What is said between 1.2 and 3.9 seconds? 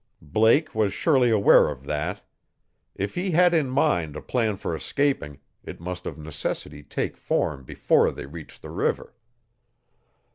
aware of that. If he had in